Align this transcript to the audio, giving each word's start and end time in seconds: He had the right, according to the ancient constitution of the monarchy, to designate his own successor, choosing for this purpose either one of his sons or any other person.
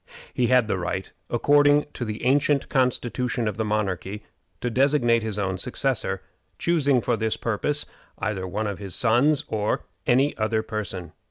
He 0.33 0.47
had 0.47 0.67
the 0.67 0.79
right, 0.79 1.11
according 1.29 1.85
to 1.93 2.03
the 2.05 2.25
ancient 2.25 2.69
constitution 2.69 3.47
of 3.47 3.57
the 3.57 3.63
monarchy, 3.63 4.23
to 4.59 4.71
designate 4.71 5.21
his 5.21 5.37
own 5.37 5.59
successor, 5.59 6.23
choosing 6.57 7.01
for 7.01 7.15
this 7.15 7.37
purpose 7.37 7.85
either 8.17 8.47
one 8.47 8.65
of 8.65 8.79
his 8.79 8.95
sons 8.95 9.45
or 9.47 9.85
any 10.07 10.35
other 10.37 10.63
person. 10.63 11.11